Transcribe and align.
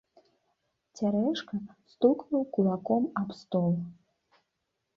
Цярэшка 0.99 1.55
стукнуў 1.93 2.43
кулаком 2.57 3.03
аб 3.25 3.29
стол. 3.43 3.71